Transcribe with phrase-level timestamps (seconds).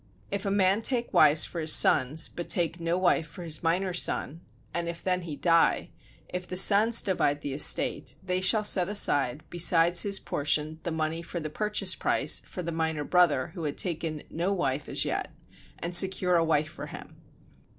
[0.31, 3.93] If a man take wives for his sons, but take no wife for his minor
[3.93, 4.41] son,
[4.73, 5.91] and if then he die:
[6.27, 11.21] if the sons divide the estate, they shall set aside besides his portion the money
[11.21, 15.29] for the "purchase price" for the minor brother who had taken no wife as yet,
[15.77, 17.21] and secure a wife for him.